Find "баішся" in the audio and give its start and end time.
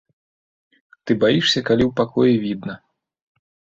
1.25-1.59